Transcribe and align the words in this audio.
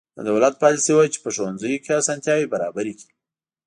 د 0.17 0.19
دولت 0.29 0.53
پالیسي 0.63 0.91
وه 0.95 1.05
چې 1.13 1.19
په 1.23 1.29
ښوونځیو 1.35 1.81
کې 1.83 1.99
اسانتیاوې 2.01 2.51
برابرې 2.53 2.93
کړې. 2.99 3.11